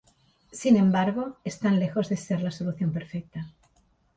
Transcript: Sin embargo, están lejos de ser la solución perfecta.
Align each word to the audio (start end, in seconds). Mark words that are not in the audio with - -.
Sin 0.51 0.77
embargo, 0.77 1.37
están 1.43 1.79
lejos 1.79 2.09
de 2.09 2.17
ser 2.17 2.41
la 2.41 2.49
solución 2.49 2.91
perfecta. 2.91 3.51